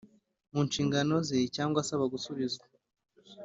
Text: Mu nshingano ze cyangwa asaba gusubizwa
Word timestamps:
Mu 0.51 0.59
nshingano 0.67 1.15
ze 1.27 1.37
cyangwa 1.55 1.77
asaba 1.83 2.05
gusubizwa 2.13 2.65